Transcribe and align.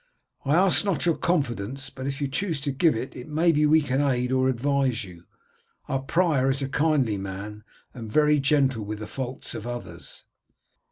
I 0.45 0.55
ask 0.55 0.83
not 0.83 1.05
your 1.05 1.15
confidence, 1.15 1.91
but 1.91 2.07
if 2.07 2.19
you 2.19 2.27
chose 2.27 2.59
to 2.61 2.71
give 2.71 2.95
it 2.95 3.27
maybe 3.29 3.67
we 3.67 3.81
might 3.83 4.01
aid 4.15 4.31
or 4.31 4.49
advise 4.49 5.03
you. 5.03 5.25
Our 5.87 5.99
prior 6.01 6.49
is 6.49 6.63
a 6.63 6.69
kindly 6.69 7.19
man 7.19 7.63
and 7.93 8.11
very 8.11 8.39
gentle 8.39 8.83
with 8.83 8.97
the 8.97 9.05
faults 9.05 9.53
of 9.53 9.67
others." 9.67 10.23